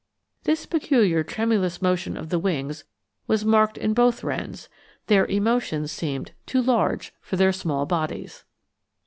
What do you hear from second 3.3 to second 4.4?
marked in both